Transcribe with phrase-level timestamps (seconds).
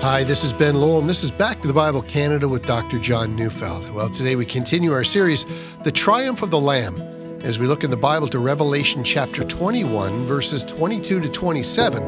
[0.00, 3.00] Hi, this is Ben Lowell, and this is Back to the Bible Canada with Dr.
[3.00, 3.90] John Neufeld.
[3.90, 5.44] Well, today we continue our series,
[5.82, 7.00] The Triumph of the Lamb,
[7.42, 12.00] as we look in the Bible to Revelation chapter 21, verses 22 to 27,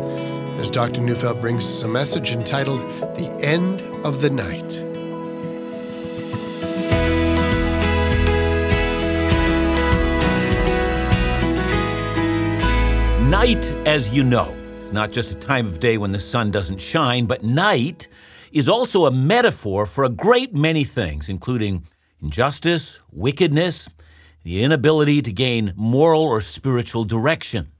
[0.60, 1.00] as Dr.
[1.00, 2.80] Neufeld brings us a message entitled,
[3.16, 4.84] The End of the Night.
[13.28, 14.59] Night, as you know,
[14.92, 18.08] not just a time of day when the sun doesn't shine, but night
[18.52, 21.84] is also a metaphor for a great many things, including
[22.20, 23.88] injustice, wickedness,
[24.42, 27.70] the inability to gain moral or spiritual direction.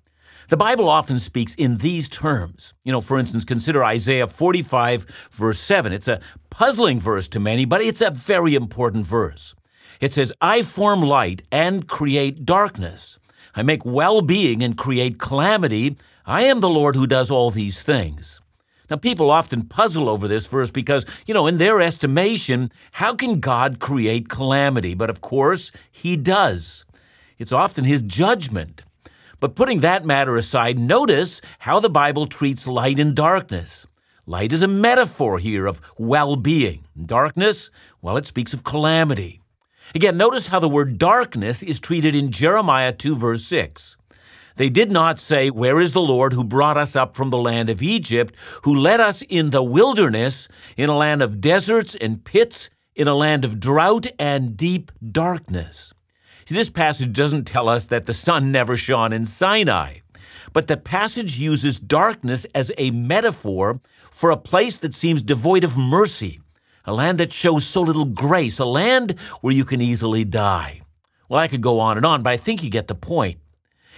[0.49, 2.75] The Bible often speaks in these terms.
[2.85, 5.93] You know, for instance, consider Isaiah 45, verse 7.
[5.93, 9.55] It's a puzzling verse to many, but it's a very important verse.
[10.01, 13.19] It says, I form light and create darkness.
[13.55, 15.97] I make well being and create calamity.
[16.31, 18.41] I am the Lord who does all these things.
[18.89, 23.41] Now, people often puzzle over this verse because, you know, in their estimation, how can
[23.41, 24.95] God create calamity?
[24.95, 26.85] But of course, He does.
[27.41, 28.85] It's often His judgment.
[29.41, 33.89] But putting that matter aside, notice how the Bible treats light and darkness.
[34.25, 36.85] Light is a metaphor here of well being.
[37.07, 39.41] Darkness, well, it speaks of calamity.
[39.97, 43.97] Again, notice how the word darkness is treated in Jeremiah 2, verse 6.
[44.57, 47.71] They did not say, Where is the Lord who brought us up from the land
[47.71, 52.71] of Egypt, who led us in the wilderness, in a land of deserts and pits,
[52.95, 55.93] in a land of drought and deep darkness?
[56.47, 59.99] See, this passage doesn't tell us that the sun never shone in Sinai,
[60.53, 65.79] but the passage uses darkness as a metaphor for a place that seems devoid of
[65.79, 66.41] mercy
[66.85, 70.81] a land that shows so little grace, a land where you can easily die.
[71.29, 73.39] Well, I could go on and on, but I think you get the point.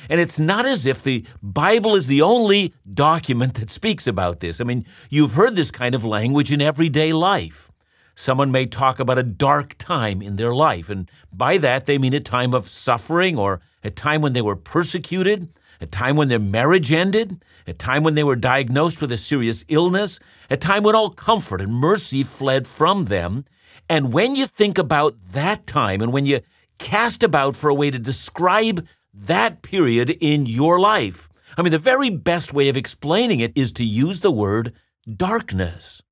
[0.09, 4.61] And it's not as if the Bible is the only document that speaks about this.
[4.61, 7.71] I mean, you've heard this kind of language in everyday life.
[8.15, 12.13] Someone may talk about a dark time in their life, and by that they mean
[12.13, 15.49] a time of suffering or a time when they were persecuted,
[15.81, 19.65] a time when their marriage ended, a time when they were diagnosed with a serious
[19.69, 20.21] illness,
[20.51, 23.45] a time when all comfort and mercy fled from them.
[23.89, 26.41] And when you think about that time and when you
[26.79, 31.79] cast about for a way to describe that period in your life, I mean, the
[31.79, 34.73] very best way of explaining it is to use the word
[35.17, 36.03] darkness.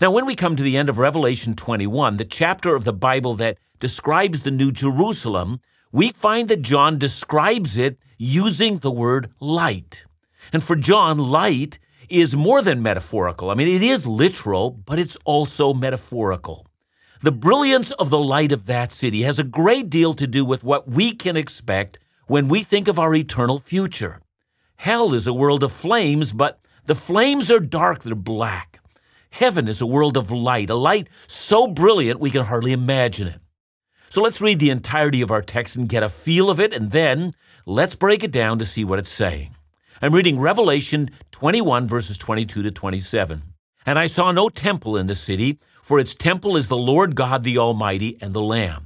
[0.00, 3.34] Now, when we come to the end of Revelation 21, the chapter of the Bible
[3.36, 5.60] that describes the New Jerusalem,
[5.92, 10.04] we find that John describes it using the word light.
[10.52, 13.50] And for John, light is more than metaphorical.
[13.50, 16.66] I mean, it is literal, but it's also metaphorical.
[17.22, 20.62] The brilliance of the light of that city has a great deal to do with
[20.62, 24.20] what we can expect when we think of our eternal future.
[24.76, 28.80] Hell is a world of flames, but the flames are dark, they're black.
[29.30, 33.40] Heaven is a world of light, a light so brilliant we can hardly imagine it.
[34.08, 36.90] So let's read the entirety of our text and get a feel of it, and
[36.90, 37.34] then
[37.64, 39.54] let's break it down to see what it's saying.
[40.00, 43.42] I'm reading Revelation 21, verses 22 to 27.
[43.84, 47.44] And I saw no temple in the city, for its temple is the Lord God
[47.44, 48.85] the Almighty and the Lamb.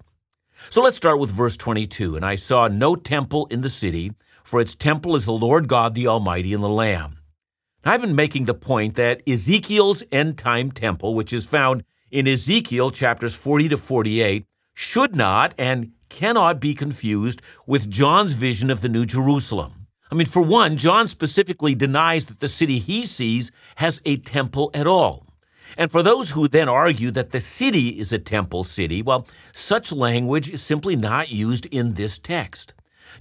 [0.69, 2.15] So let's start with verse 22.
[2.15, 4.13] And I saw no temple in the city,
[4.43, 7.17] for its temple is the Lord God the Almighty and the Lamb.
[7.83, 12.91] I've been making the point that Ezekiel's end time temple, which is found in Ezekiel
[12.91, 18.89] chapters 40 to 48, should not and cannot be confused with John's vision of the
[18.89, 19.87] New Jerusalem.
[20.11, 24.69] I mean, for one, John specifically denies that the city he sees has a temple
[24.73, 25.25] at all.
[25.77, 29.91] And for those who then argue that the city is a temple city, well, such
[29.91, 32.73] language is simply not used in this text.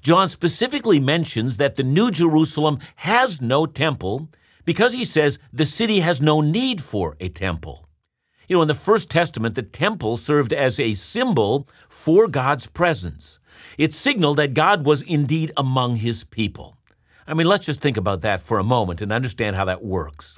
[0.02, 4.28] John specifically mentions that the New Jerusalem has no temple
[4.64, 7.88] because he says the city has no need for a temple.
[8.48, 13.38] You know, in the First Testament, the temple served as a symbol for God's presence.
[13.78, 16.76] It signaled that God was indeed among his people.
[17.26, 20.36] I mean, let's just think about that for a moment and understand how that works.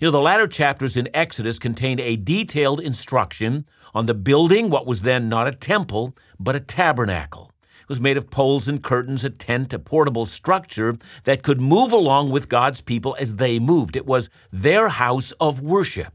[0.00, 4.86] You know, the latter chapters in Exodus contain a detailed instruction on the building what
[4.86, 7.52] was then not a temple, but a tabernacle.
[7.82, 11.92] It was made of poles and curtains, a tent, a portable structure that could move
[11.92, 13.96] along with God's people as they moved.
[13.96, 16.12] It was their house of worship.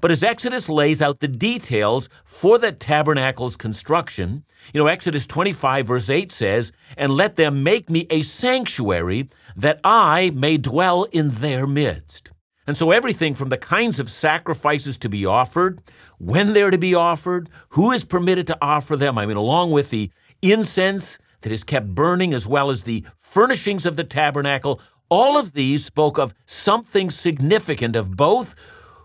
[0.00, 5.86] But as Exodus lays out the details for the tabernacle's construction, you know, Exodus 25,
[5.86, 11.30] verse 8 says, And let them make me a sanctuary that I may dwell in
[11.30, 12.30] their midst.
[12.66, 15.82] And so everything from the kinds of sacrifices to be offered,
[16.18, 19.90] when they're to be offered, who is permitted to offer them, I mean, along with
[19.90, 24.80] the incense that is kept burning, as well as the furnishings of the tabernacle,
[25.10, 28.54] all of these spoke of something significant of both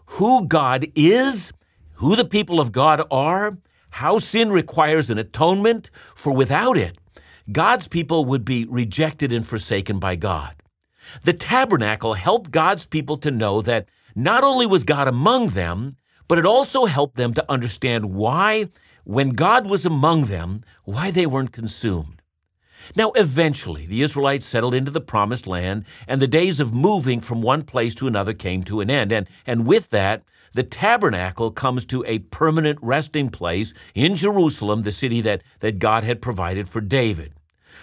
[0.06, 1.52] who God is,
[1.96, 3.58] who the people of God are,
[3.90, 6.98] how sin requires an atonement, for without it,
[7.52, 10.56] God's people would be rejected and forsaken by God.
[11.24, 15.96] The tabernacle helped God's people to know that not only was God among them,
[16.28, 18.68] but it also helped them to understand why,
[19.04, 22.22] when God was among them, why they weren't consumed.
[22.96, 27.42] Now, eventually, the Israelites settled into the promised land, and the days of moving from
[27.42, 29.12] one place to another came to an end.
[29.12, 30.24] And, and with that,
[30.54, 36.04] the tabernacle comes to a permanent resting place in Jerusalem, the city that, that God
[36.04, 37.34] had provided for David.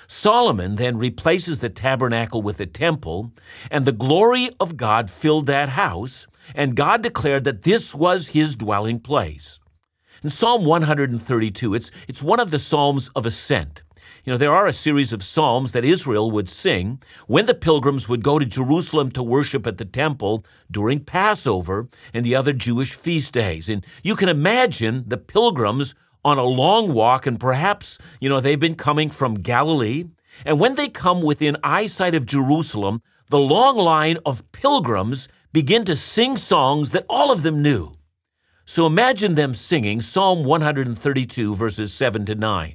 [0.06, 3.32] Solomon then replaces the tabernacle with a temple,
[3.70, 8.56] and the glory of God filled that house, and God declared that this was his
[8.56, 9.58] dwelling place.
[10.22, 13.82] In Psalm 132, it's, it's one of the Psalms of Ascent.
[14.26, 18.08] You know, there are a series of psalms that Israel would sing when the pilgrims
[18.08, 22.92] would go to Jerusalem to worship at the temple during Passover and the other Jewish
[22.92, 23.68] feast days.
[23.68, 25.94] And you can imagine the pilgrims
[26.26, 30.06] on a long walk, and perhaps, you know, they've been coming from Galilee.
[30.44, 35.94] And when they come within eyesight of Jerusalem, the long line of pilgrims begin to
[35.94, 37.96] sing songs that all of them knew.
[38.64, 42.74] So imagine them singing Psalm 132, verses 7 to 9.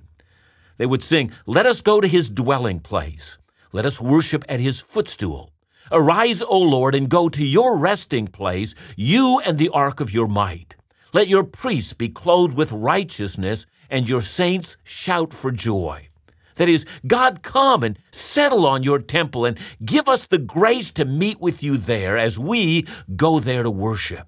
[0.78, 3.38] They would sing, Let us go to his dwelling place.
[3.74, 5.52] Let us worship at his footstool.
[5.92, 10.30] Arise, O Lord, and go to your resting place, you and the ark of your
[10.30, 10.78] might.
[11.14, 16.08] Let your priests be clothed with righteousness, and your saints shout for joy.
[16.56, 21.06] That is, God, come and settle on your temple and give us the grace to
[21.06, 24.28] meet with you there as we go there to worship.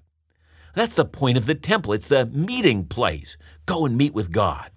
[0.74, 1.92] That's the point of the temple.
[1.92, 3.36] It's a meeting place.
[3.64, 4.70] Go and meet with God.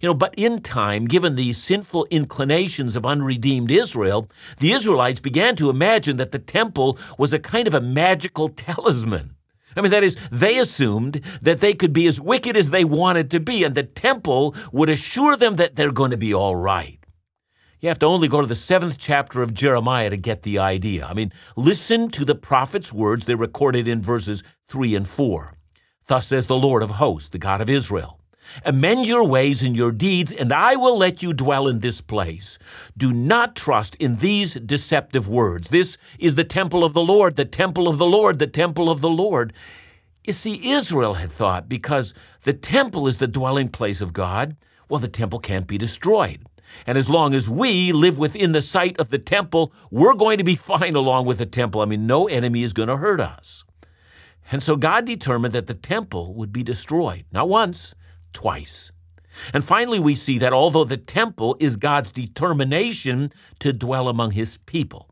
[0.00, 5.56] You know, but in time, given the sinful inclinations of unredeemed Israel, the Israelites began
[5.56, 9.33] to imagine that the temple was a kind of a magical talisman.
[9.76, 13.30] I mean, that is, they assumed that they could be as wicked as they wanted
[13.32, 16.98] to be, and the temple would assure them that they're going to be all right.
[17.80, 21.04] You have to only go to the seventh chapter of Jeremiah to get the idea.
[21.04, 23.26] I mean, listen to the prophet's words.
[23.26, 25.54] They're recorded in verses 3 and 4.
[26.06, 28.20] Thus says the Lord of hosts, the God of Israel.
[28.64, 32.58] Amend your ways and your deeds, and I will let you dwell in this place.
[32.96, 35.68] Do not trust in these deceptive words.
[35.68, 39.00] This is the temple of the Lord, the temple of the Lord, the temple of
[39.00, 39.52] the Lord.
[40.24, 44.56] You see, Israel had thought because the temple is the dwelling place of God,
[44.88, 46.44] well, the temple can't be destroyed.
[46.86, 50.44] And as long as we live within the sight of the temple, we're going to
[50.44, 51.80] be fine along with the temple.
[51.80, 53.64] I mean, no enemy is going to hurt us.
[54.50, 57.94] And so God determined that the temple would be destroyed, not once,
[58.34, 58.92] twice.
[59.52, 64.58] And finally, we see that although the temple is God's determination to dwell among his
[64.58, 65.08] people,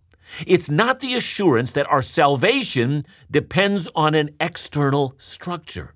[0.47, 5.95] it's not the assurance that our salvation depends on an external structure.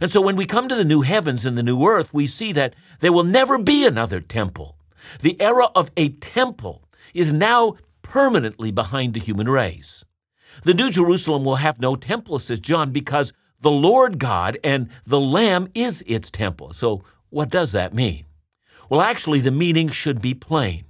[0.00, 2.52] And so when we come to the new heavens and the new earth, we see
[2.52, 4.76] that there will never be another temple.
[5.20, 6.82] The era of a temple
[7.14, 10.04] is now permanently behind the human race.
[10.62, 13.32] The New Jerusalem will have no temple, says John, because
[13.66, 16.72] the Lord God and the Lamb is its temple.
[16.72, 18.24] So, what does that mean?
[18.88, 20.84] Well, actually, the meaning should be plain.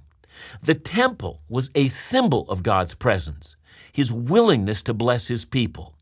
[0.61, 3.55] The temple was a symbol of God's presence,
[3.91, 5.95] his willingness to bless his people.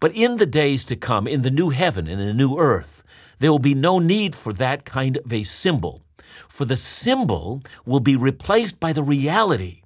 [0.00, 3.04] But in the days to come, in the new heaven and the new earth,
[3.38, 6.04] there will be no need for that kind of a symbol,
[6.48, 9.82] for the symbol will be replaced by the reality.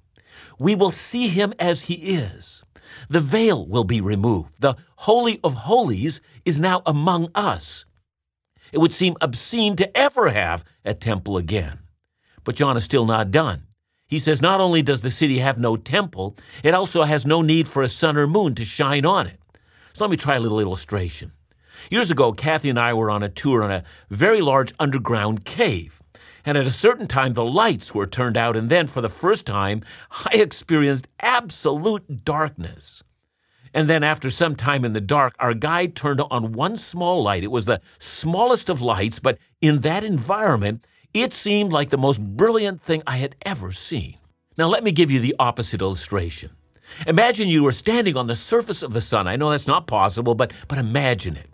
[0.57, 2.63] We will see him as he is.
[3.09, 4.61] The veil will be removed.
[4.61, 7.85] The Holy of Holies is now among us.
[8.71, 11.79] It would seem obscene to ever have a temple again.
[12.43, 13.63] But John is still not done.
[14.07, 17.67] He says not only does the city have no temple, it also has no need
[17.67, 19.39] for a sun or moon to shine on it.
[19.93, 21.31] So let me try a little illustration.
[21.89, 26.02] Years ago, Kathy and I were on a tour on a very large underground cave.
[26.45, 29.45] And at a certain time, the lights were turned out, and then for the first
[29.45, 29.81] time,
[30.11, 33.03] I experienced absolute darkness.
[33.73, 37.43] And then, after some time in the dark, our guide turned on one small light.
[37.43, 42.19] It was the smallest of lights, but in that environment, It seemed like the most
[42.19, 44.17] brilliant thing I had ever seen.
[44.57, 46.49] Now, let me give you the opposite illustration.
[47.05, 49.27] Imagine you were standing on the surface of the sun.
[49.27, 51.49] I know that's not possible, but, but imagine it.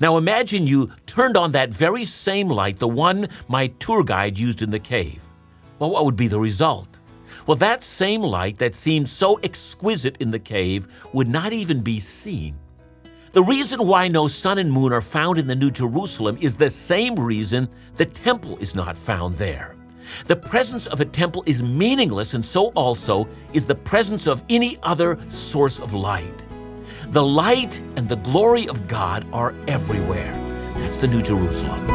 [0.00, 4.62] Now, imagine you turned on that very same light, the one my tour guide used
[4.62, 5.24] in the cave.
[5.78, 6.88] Well, what would be the result?
[7.46, 12.00] Well, that same light that seemed so exquisite in the cave would not even be
[12.00, 12.56] seen.
[13.32, 16.70] The reason why no sun and moon are found in the New Jerusalem is the
[16.70, 19.74] same reason the temple is not found there.
[20.26, 24.78] The presence of a temple is meaningless, and so also is the presence of any
[24.84, 26.43] other source of light.
[27.14, 30.32] The light and the glory of God are everywhere.
[30.78, 31.86] That's the New Jerusalem.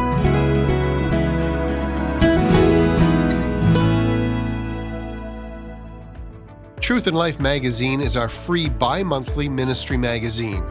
[6.80, 10.64] Truth and Life magazine is our free bi monthly ministry magazine.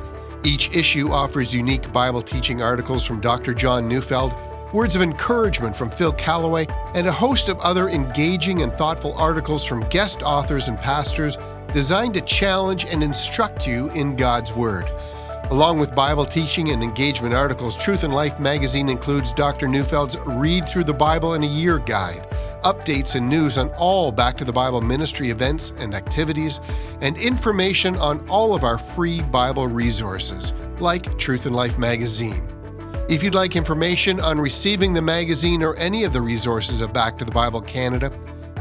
[0.43, 3.53] Each issue offers unique Bible teaching articles from Dr.
[3.53, 4.33] John Neufeld
[4.73, 9.65] words of encouragement from Phil Callaway, and a host of other engaging and thoughtful articles
[9.65, 11.37] from guest authors and pastors
[11.73, 14.89] designed to challenge and instruct you in God's Word.
[15.51, 19.67] Along with Bible teaching and engagement articles, Truth and Life magazine includes Dr.
[19.67, 22.29] Neufeld's Read Through the Bible in a Year guide,
[22.63, 26.59] updates and news on all Back to the Bible ministry events and activities,
[27.01, 32.47] and information on all of our free Bible resources, like Truth and Life magazine.
[33.09, 37.17] If you'd like information on receiving the magazine or any of the resources of Back
[37.17, 38.11] to the Bible Canada,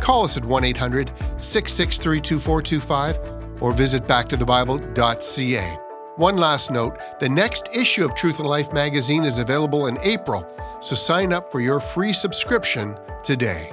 [0.00, 5.78] call us at 1 800 663 2425 or visit backtothebible.ca.
[6.17, 10.45] One last note the next issue of Truth and Life magazine is available in April,
[10.81, 13.73] so sign up for your free subscription today.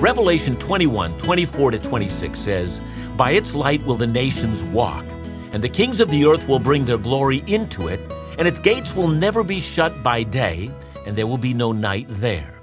[0.00, 2.80] Revelation 21, 24 to 26 says,
[3.16, 5.04] By its light will the nations walk,
[5.52, 8.00] and the kings of the earth will bring their glory into it,
[8.38, 10.70] and its gates will never be shut by day,
[11.06, 12.60] and there will be no night there.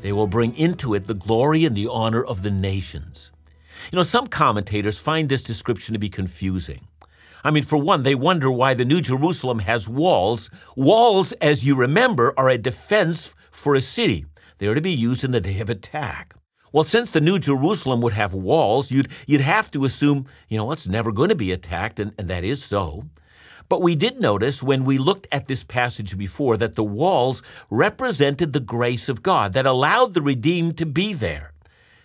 [0.00, 3.32] They will bring into it the glory and the honor of the nations.
[3.90, 6.86] You know, some commentators find this description to be confusing.
[7.42, 10.50] I mean, for one, they wonder why the New Jerusalem has walls.
[10.76, 14.26] Walls, as you remember, are a defense for a city.
[14.58, 16.34] They are to be used in the day of attack.
[16.72, 20.70] Well, since the New Jerusalem would have walls, you'd, you'd have to assume, you know,
[20.72, 23.04] it's never going to be attacked, and, and that is so.
[23.68, 28.52] But we did notice when we looked at this passage before that the walls represented
[28.52, 31.52] the grace of God that allowed the redeemed to be there.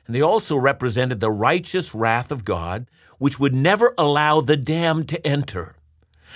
[0.06, 5.08] And they also represented the righteous wrath of God, which would never allow the damned
[5.10, 5.78] to enter.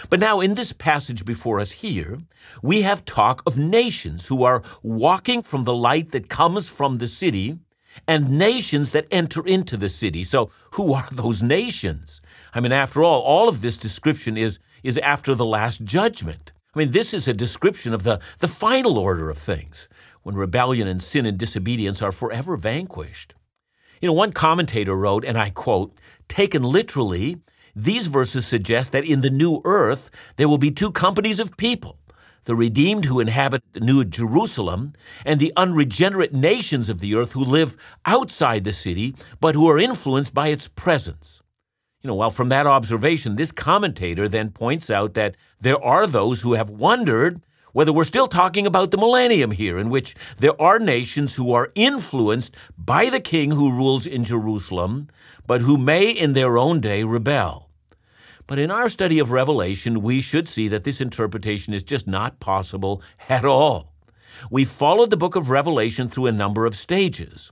[0.09, 2.19] But now, in this passage before us here,
[2.61, 7.07] we have talk of nations who are walking from the light that comes from the
[7.07, 7.57] city
[8.07, 10.23] and nations that enter into the city.
[10.23, 12.21] So, who are those nations?
[12.53, 16.51] I mean, after all, all of this description is, is after the last judgment.
[16.75, 19.87] I mean, this is a description of the, the final order of things,
[20.23, 23.33] when rebellion and sin and disobedience are forever vanquished.
[24.01, 27.37] You know, one commentator wrote, and I quote, taken literally,
[27.75, 31.97] these verses suggest that in the new earth there will be two companies of people
[32.47, 34.93] the redeemed who inhabit the New Jerusalem,
[35.25, 37.75] and the unregenerate nations of the earth who live
[38.05, 41.41] outside the city, but who are influenced by its presence.
[42.01, 46.41] You know, well, from that observation, this commentator then points out that there are those
[46.41, 47.41] who have wondered
[47.73, 51.73] whether we're still talking about the millennium here, in which there are nations who are
[51.75, 55.09] influenced by the king who rules in Jerusalem,
[55.45, 57.66] but who may in their own day rebel.
[58.47, 62.39] But in our study of Revelation, we should see that this interpretation is just not
[62.39, 63.93] possible at all.
[64.49, 67.51] We followed the book of Revelation through a number of stages.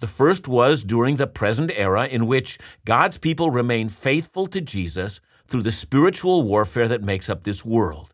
[0.00, 5.20] The first was during the present era in which God's people remain faithful to Jesus
[5.46, 8.12] through the spiritual warfare that makes up this world.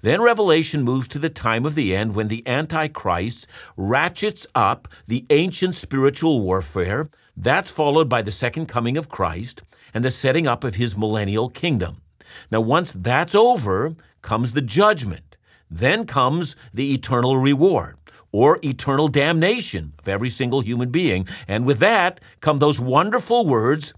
[0.00, 5.24] Then Revelation moves to the time of the end when the Antichrist ratchets up the
[5.30, 7.08] ancient spiritual warfare.
[7.36, 9.62] That's followed by the second coming of Christ
[9.94, 12.02] and the setting up of his millennial kingdom.
[12.50, 15.36] Now, once that's over, comes the judgment.
[15.70, 17.96] Then comes the eternal reward
[18.30, 21.26] or eternal damnation of every single human being.
[21.46, 23.94] And with that come those wonderful words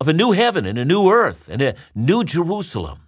[0.00, 3.06] of a new heaven and a new earth and a new Jerusalem.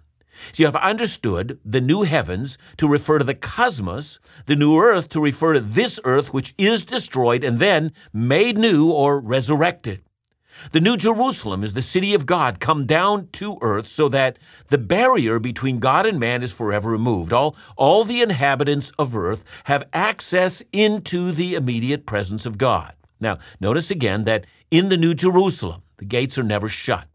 [0.51, 5.09] So you have understood the new heavens to refer to the cosmos, the new earth
[5.09, 10.01] to refer to this earth which is destroyed and then made new or resurrected.
[10.71, 14.39] The New Jerusalem is the city of God come down to earth so that
[14.69, 17.33] the barrier between God and man is forever removed.
[17.33, 22.93] All, all the inhabitants of earth have access into the immediate presence of God.
[23.19, 27.07] Now, notice again that in the New Jerusalem, the gates are never shut.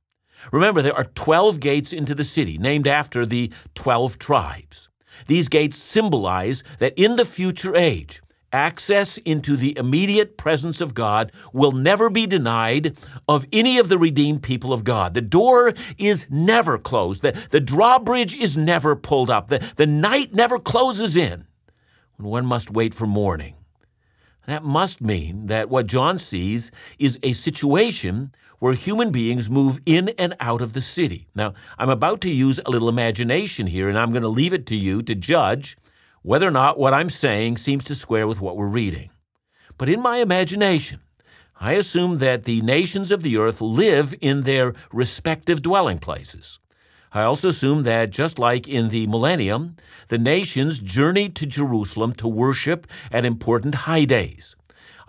[0.53, 4.89] Remember, there are 12 gates into the city, named after the 12 tribes.
[5.27, 11.33] These gates symbolize that in the future age, access into the immediate presence of God
[11.53, 12.97] will never be denied
[13.29, 15.15] of any of the redeemed people of God.
[15.15, 20.35] The door is never closed, the, the drawbridge is never pulled up, the, the night
[20.35, 21.47] never closes in
[22.17, 23.55] when one must wait for morning.
[24.47, 30.11] That must mean that what John sees is a situation where human beings move in
[30.11, 31.29] and out of the city.
[31.35, 34.67] Now, I'm about to use a little imagination here, and I'm going to leave it
[34.67, 35.77] to you to judge
[36.23, 39.11] whether or not what I'm saying seems to square with what we're reading.
[39.79, 41.01] But in my imagination,
[41.59, 46.60] I assume that the nations of the earth live in their respective dwelling places.
[47.13, 49.77] I also assume that just like in the millennium,
[50.09, 54.55] the nations journeyed to Jerusalem to worship at important high days.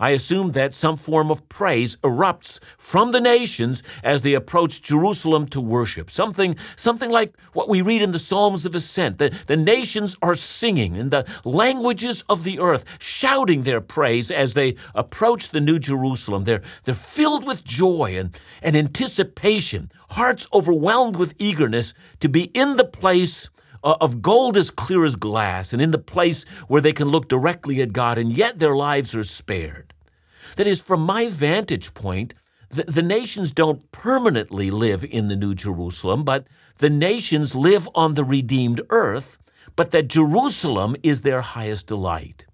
[0.02, 5.46] I assume that some form of praise erupts from the nations as they approach Jerusalem
[5.50, 6.10] to worship.
[6.10, 9.18] Something, something like what we read in the Psalms of Ascent.
[9.18, 14.54] The, the nations are singing in the languages of the earth, shouting their praise as
[14.54, 16.42] they approach the New Jerusalem.
[16.42, 22.74] They're, they're filled with joy and, and anticipation, hearts overwhelmed with eagerness to be in
[22.74, 23.50] the place
[23.84, 27.28] uh, of gold as clear as glass and in the place where they can look
[27.28, 29.92] directly at God, and yet their lives are spared.
[30.56, 32.34] That is, from my vantage point,
[32.70, 36.46] the, the nations don't permanently live in the New Jerusalem, but
[36.78, 39.38] the nations live on the redeemed earth,
[39.76, 42.46] but that Jerusalem is their highest delight.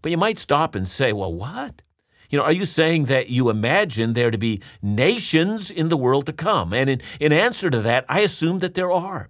[0.00, 1.82] But you might stop and say, well, what?
[2.28, 6.26] You know, are you saying that you imagine there to be nations in the world
[6.26, 6.72] to come?
[6.72, 9.28] And in, in answer to that, I assume that there are,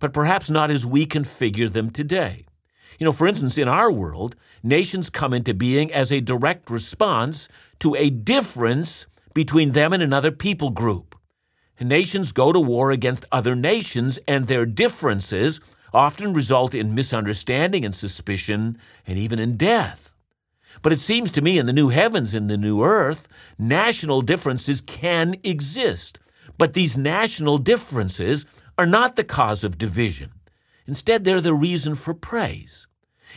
[0.00, 2.44] but perhaps not as we configure them today.
[2.98, 7.48] You know, for instance, in our world, nations come into being as a direct response
[7.78, 11.16] to a difference between them and another people group.
[11.80, 15.60] Nations go to war against other nations, and their differences
[15.94, 18.76] often result in misunderstanding and suspicion
[19.06, 20.12] and even in death.
[20.82, 23.28] But it seems to me in the new heavens and the new earth,
[23.58, 26.20] national differences can exist.
[26.58, 28.44] But these national differences
[28.78, 30.32] are not the cause of division.
[30.86, 32.86] Instead, they're the reason for praise.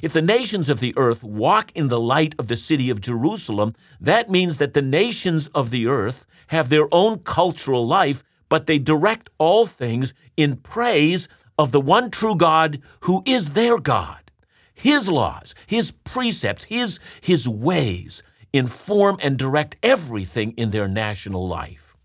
[0.02, 3.76] If the nations of the earth walk in the light of the city of Jerusalem,
[4.02, 8.80] that means that the nations of the earth have their own cultural life, but they
[8.80, 14.32] direct all things in praise of the one true God who is their God.
[14.74, 21.96] His laws, His precepts, His, His ways inform and direct everything in their national life.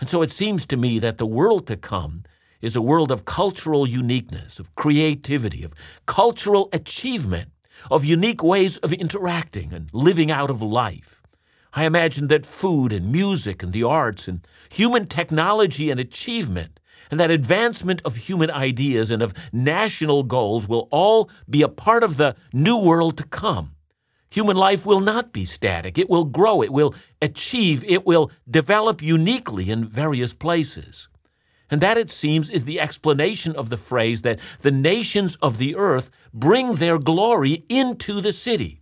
[0.00, 2.24] And so it seems to me that the world to come
[2.60, 5.74] is a world of cultural uniqueness, of creativity, of
[6.06, 7.50] cultural achievement,
[7.90, 11.22] of unique ways of interacting and living out of life.
[11.72, 17.20] I imagine that food and music and the arts and human technology and achievement and
[17.20, 22.16] that advancement of human ideas and of national goals will all be a part of
[22.16, 23.72] the new world to come.
[24.30, 25.96] Human life will not be static.
[25.96, 26.62] It will grow.
[26.62, 27.82] It will achieve.
[27.84, 31.08] It will develop uniquely in various places.
[31.70, 35.76] And that, it seems, is the explanation of the phrase that the nations of the
[35.76, 38.80] earth bring their glory into the city.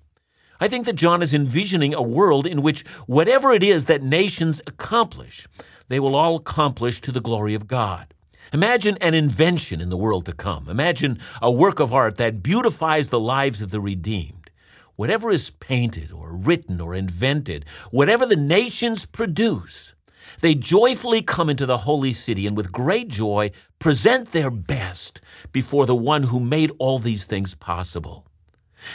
[0.61, 4.61] I think that John is envisioning a world in which whatever it is that nations
[4.67, 5.47] accomplish,
[5.89, 8.15] they will all accomplish to the glory of God.
[8.53, 10.69] Imagine an invention in the world to come.
[10.69, 14.51] Imagine a work of art that beautifies the lives of the redeemed.
[14.95, 19.95] Whatever is painted or written or invented, whatever the nations produce,
[20.41, 25.21] they joyfully come into the holy city and with great joy present their best
[25.53, 28.27] before the one who made all these things possible.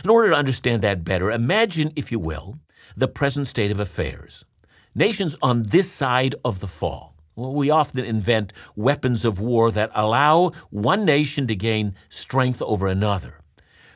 [0.04, 2.60] In order to understand that better, imagine, if you will,
[2.96, 4.46] the present state of affairs.
[4.94, 7.16] Nations on this side of the fall.
[7.36, 12.88] Well, we often invent weapons of war that allow one nation to gain strength over
[12.88, 13.40] another.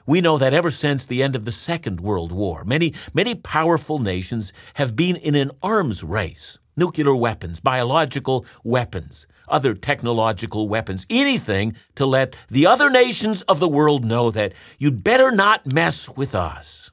[0.08, 4.00] We know that ever since the end of the Second World War, many, many powerful
[4.00, 11.76] nations have been in an arms race nuclear weapons, biological weapons, other technological weapons, anything
[11.96, 16.36] to let the other nations of the world know that you'd better not mess with
[16.36, 16.92] us.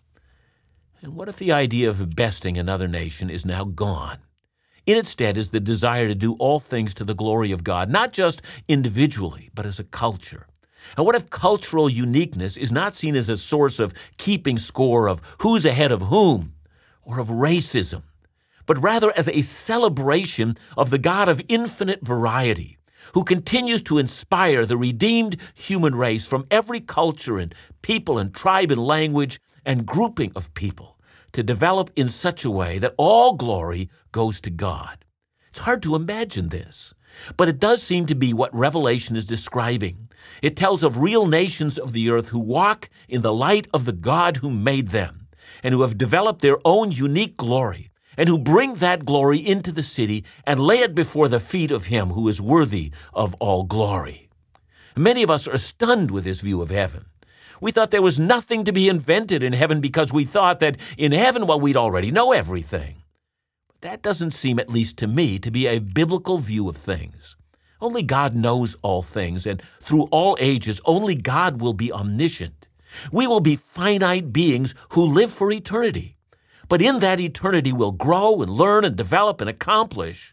[1.01, 4.19] And what if the idea of besting another nation is now gone?
[4.87, 7.89] In its stead is the desire to do all things to the glory of God,
[7.89, 10.47] not just individually, but as a culture.
[10.97, 15.23] And what if cultural uniqueness is not seen as a source of keeping score of
[15.39, 16.55] who's ahead of whom,
[17.03, 18.03] or of racism,
[18.67, 22.79] but rather as a celebration of the God of infinite variety,
[23.15, 28.71] who continues to inspire the redeemed human race from every culture and people and tribe
[28.71, 30.99] and language and grouping of people
[31.33, 35.05] to develop in such a way that all glory goes to God.
[35.49, 36.95] It's hard to imagine this.
[37.37, 40.09] But it does seem to be what Revelation is describing.
[40.41, 43.93] It tells of real nations of the earth who walk in the light of the
[43.93, 45.29] God who made them,
[45.63, 49.83] and who have developed their own unique glory, and who bring that glory into the
[49.83, 54.29] city and lay it before the feet of Him who is worthy of all glory.
[54.97, 57.07] Many of us are stunned with this view of heaven.
[57.61, 61.13] We thought there was nothing to be invented in heaven because we thought that in
[61.13, 63.03] heaven, well, we'd already know everything.
[63.83, 67.37] That doesn't seem, at least to me, to be a biblical view of things.
[67.81, 72.69] Only God knows all things, and through all ages, only God will be omniscient.
[73.11, 76.17] We will be finite beings who live for eternity.
[76.73, 80.33] But in that eternity, we'll grow and learn and develop and accomplish.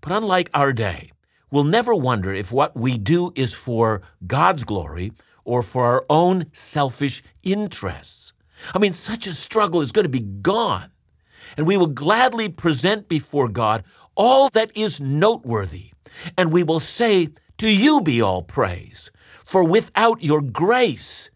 [0.00, 1.12] But unlike our day,
[1.52, 5.12] we'll never wonder if what we do is for God's glory
[5.44, 8.32] or for our own selfish interests.
[8.74, 10.90] I mean, such a struggle is going to be gone
[11.56, 13.84] and we will gladly present before God
[14.16, 15.92] all that is noteworthy,
[16.36, 19.12] and we will say, To you be all praise,
[19.46, 21.30] for without your grace,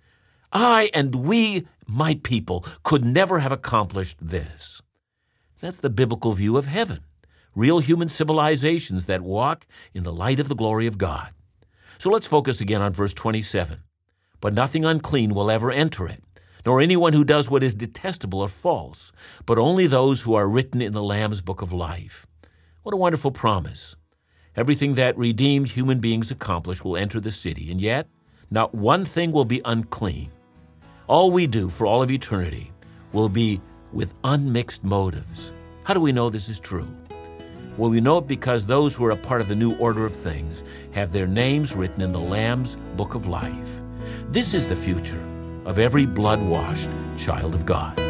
[0.53, 4.83] I and we, my people, could never have accomplished this.
[5.61, 7.01] That's the biblical view of heaven
[7.55, 11.35] real human civilizations that walk in the light of the glory of God.
[11.99, 13.83] So let's focus again on verse 27.
[14.41, 16.25] But nothing unclean will ever enter it
[16.65, 19.13] nor anyone who does what is detestable or false,
[19.47, 22.27] but only those who are written in the Lamb's book of life.
[22.83, 23.97] What a wonderful promise.
[24.55, 28.09] Everything that redeemed human beings accomplish will enter the city, and yet
[28.51, 30.31] not one thing will be unclean.
[31.09, 32.71] All we do for all of eternity
[33.13, 33.61] will be
[33.93, 35.53] with unmixed motives.
[35.83, 36.89] How do we know this is true?
[37.77, 40.15] Well, we know it because those who are a part of the new order of
[40.15, 40.63] things
[40.93, 43.81] have their names written in the Lamb's book of life.
[44.29, 45.27] This is the future
[45.65, 48.02] of every blood washed child of God.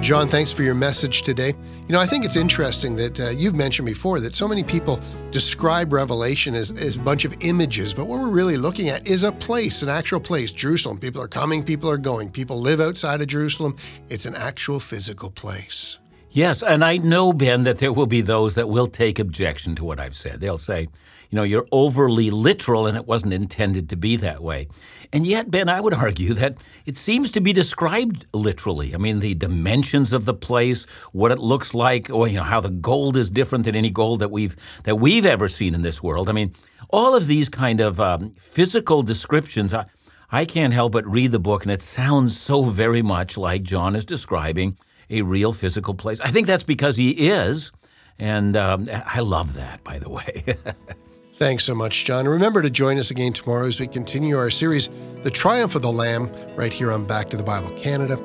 [0.00, 1.48] John, thanks for your message today.
[1.48, 5.00] You know, I think it's interesting that uh, you've mentioned before that so many people
[5.30, 9.24] describe Revelation as, as a bunch of images, but what we're really looking at is
[9.24, 10.98] a place, an actual place, Jerusalem.
[10.98, 13.74] People are coming, people are going, people live outside of Jerusalem.
[14.08, 15.98] It's an actual physical place.
[16.30, 19.84] Yes, and I know, Ben, that there will be those that will take objection to
[19.84, 20.40] what I've said.
[20.40, 20.88] They'll say,
[21.36, 24.68] know, you're overly literal and it wasn't intended to be that way.
[25.12, 28.94] And yet, Ben, I would argue that it seems to be described literally.
[28.94, 32.60] I mean, the dimensions of the place, what it looks like, or you know, how
[32.60, 36.02] the gold is different than any gold that we've that we've ever seen in this
[36.02, 36.28] world.
[36.28, 36.54] I mean,
[36.90, 39.72] all of these kind of um, physical descriptions.
[39.72, 39.86] I,
[40.30, 43.94] I can't help but read the book, and it sounds so very much like John
[43.94, 44.76] is describing
[45.08, 46.20] a real physical place.
[46.20, 47.70] I think that's because he is,
[48.18, 50.56] and um, I love that, by the way.
[51.38, 52.26] Thanks so much, John.
[52.26, 54.88] Remember to join us again tomorrow as we continue our series,
[55.22, 58.16] The Triumph of the Lamb, right here on Back to the Bible Canada,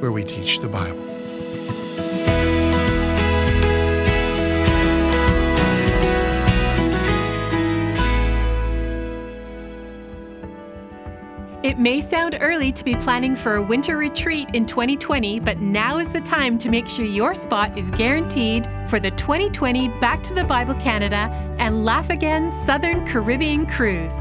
[0.00, 1.13] where we teach the Bible.
[11.64, 15.96] It may sound early to be planning for a winter retreat in 2020, but now
[15.96, 20.34] is the time to make sure your spot is guaranteed for the 2020 Back to
[20.34, 24.14] the Bible Canada and Laugh Again Southern Caribbean Cruise.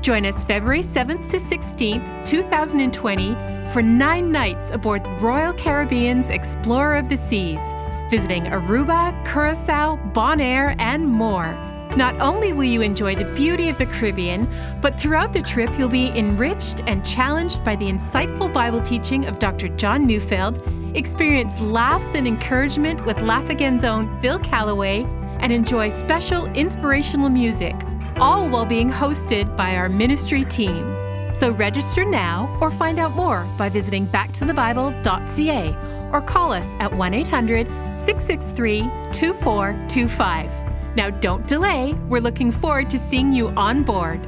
[0.00, 3.34] Join us February 7th to 16th, 2020
[3.70, 7.60] for nine nights aboard Royal Caribbean's Explorer of the Seas,
[8.08, 11.67] visiting Aruba, Curacao, Bonaire, and more.
[11.98, 14.48] Not only will you enjoy the beauty of the Caribbean,
[14.80, 19.40] but throughout the trip you'll be enriched and challenged by the insightful Bible teaching of
[19.40, 19.66] Dr.
[19.70, 20.62] John Neufeld,
[20.96, 25.06] experience laughs and encouragement with Laugh Again's own Phil Callaway,
[25.40, 27.74] and enjoy special inspirational music,
[28.18, 30.94] all while being hosted by our ministry team.
[31.32, 37.14] So register now or find out more by visiting backtothebible.ca or call us at 1
[37.14, 37.66] 800
[38.06, 40.77] 663 2425.
[40.98, 41.94] Now, don't delay.
[42.08, 44.18] We're looking forward to seeing you on board.